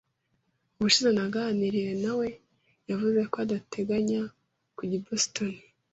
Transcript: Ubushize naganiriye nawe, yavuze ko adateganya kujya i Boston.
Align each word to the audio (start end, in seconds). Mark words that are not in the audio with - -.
Ubushize 0.77 1.09
naganiriye 1.13 1.91
nawe, 2.03 2.27
yavuze 2.89 3.19
ko 3.31 3.35
adateganya 3.45 4.21
kujya 4.75 4.95
i 4.99 5.01
Boston. 5.05 5.51